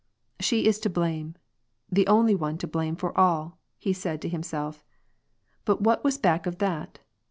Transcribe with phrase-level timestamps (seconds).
[0.39, 1.35] "She is to blame,
[1.91, 3.59] the only one to blame for all,"
[3.93, 4.83] said he to himself.
[5.63, 6.97] "But what was back of that